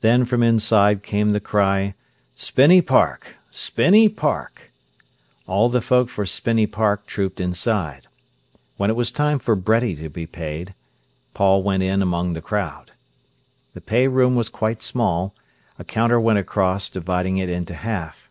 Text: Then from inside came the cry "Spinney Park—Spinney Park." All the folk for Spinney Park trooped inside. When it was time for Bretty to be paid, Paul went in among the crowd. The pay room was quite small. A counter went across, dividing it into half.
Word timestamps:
Then 0.00 0.24
from 0.24 0.42
inside 0.42 1.02
came 1.02 1.32
the 1.32 1.38
cry 1.38 1.94
"Spinney 2.34 2.80
Park—Spinney 2.80 4.08
Park." 4.08 4.72
All 5.46 5.68
the 5.68 5.82
folk 5.82 6.08
for 6.08 6.24
Spinney 6.24 6.66
Park 6.66 7.04
trooped 7.06 7.38
inside. 7.38 8.06
When 8.78 8.88
it 8.88 8.96
was 8.96 9.12
time 9.12 9.38
for 9.38 9.54
Bretty 9.54 9.94
to 9.96 10.08
be 10.08 10.26
paid, 10.26 10.72
Paul 11.34 11.62
went 11.62 11.82
in 11.82 12.00
among 12.00 12.32
the 12.32 12.40
crowd. 12.40 12.92
The 13.74 13.82
pay 13.82 14.08
room 14.08 14.36
was 14.36 14.48
quite 14.48 14.80
small. 14.82 15.34
A 15.78 15.84
counter 15.84 16.18
went 16.18 16.38
across, 16.38 16.88
dividing 16.88 17.36
it 17.36 17.50
into 17.50 17.74
half. 17.74 18.30